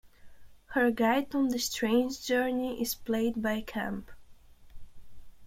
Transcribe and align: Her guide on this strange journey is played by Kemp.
Her 0.73 0.89
guide 0.89 1.35
on 1.35 1.49
this 1.49 1.65
strange 1.65 2.25
journey 2.25 2.81
is 2.81 2.95
played 2.95 3.39
by 3.39 3.61
Kemp. 3.61 4.09